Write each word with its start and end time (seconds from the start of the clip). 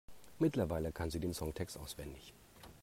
Mittlerweile 0.39 0.91
kann 0.91 1.11
sie 1.11 1.19
den 1.19 1.35
Songtext 1.35 1.77
auswendig. 1.77 2.33